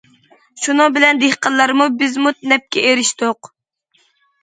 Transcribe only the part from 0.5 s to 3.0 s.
شۇنىڭ بىلەن دېھقانلارمۇ، بىزمۇ نەپكە